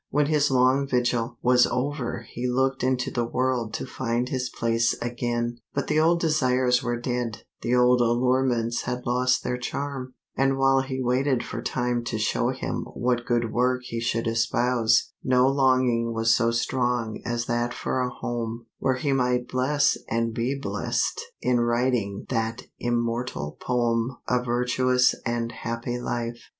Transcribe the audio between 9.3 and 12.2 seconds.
their charm, and while he waited for time to